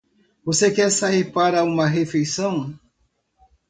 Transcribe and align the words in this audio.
Você 0.43 0.71
quer 0.71 0.89
sair 0.89 1.31
para 1.31 1.63
uma 1.63 1.85
refeição? 1.85 2.73